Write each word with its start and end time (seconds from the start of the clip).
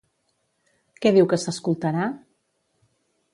Què 1.03 1.11
diu 1.17 1.27
que 1.33 1.39
s'escoltarà? 1.43 2.09